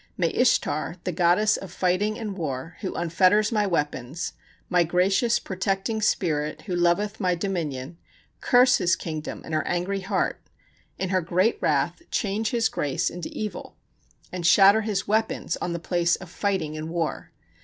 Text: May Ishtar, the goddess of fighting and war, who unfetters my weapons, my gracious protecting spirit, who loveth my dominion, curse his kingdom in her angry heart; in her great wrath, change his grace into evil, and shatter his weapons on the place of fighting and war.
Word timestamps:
May 0.17 0.33
Ishtar, 0.33 0.95
the 1.03 1.11
goddess 1.11 1.57
of 1.57 1.71
fighting 1.71 2.17
and 2.17 2.35
war, 2.35 2.75
who 2.81 2.93
unfetters 2.93 3.51
my 3.51 3.67
weapons, 3.67 4.33
my 4.67 4.83
gracious 4.83 5.37
protecting 5.37 6.01
spirit, 6.01 6.63
who 6.63 6.75
loveth 6.75 7.19
my 7.19 7.35
dominion, 7.35 7.99
curse 8.39 8.77
his 8.79 8.95
kingdom 8.95 9.43
in 9.45 9.53
her 9.53 9.61
angry 9.67 9.99
heart; 9.99 10.41
in 10.97 11.09
her 11.09 11.21
great 11.21 11.59
wrath, 11.61 12.01
change 12.09 12.49
his 12.49 12.67
grace 12.67 13.11
into 13.11 13.29
evil, 13.31 13.75
and 14.31 14.47
shatter 14.47 14.81
his 14.81 15.07
weapons 15.07 15.55
on 15.57 15.71
the 15.71 15.77
place 15.77 16.15
of 16.15 16.31
fighting 16.31 16.75
and 16.75 16.89
war. 16.89 17.29